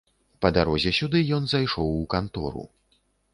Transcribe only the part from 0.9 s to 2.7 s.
сюды ён зайшоў у кантору.